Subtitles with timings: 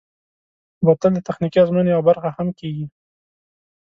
[0.85, 2.85] بوتل د تخنیکي ازموینو یوه برخه هم کېږي.